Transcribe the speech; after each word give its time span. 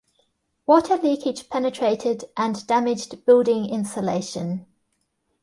Water 0.65 0.97
leakage 0.97 1.47
penetrated, 1.47 2.25
and 2.35 2.65
damaged 2.65 3.23
building 3.27 3.69
insulation. 3.69 4.65